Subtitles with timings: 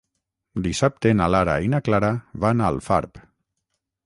[0.67, 2.11] Dissabte na Lara i na Clara
[2.47, 3.23] van a Alfarb.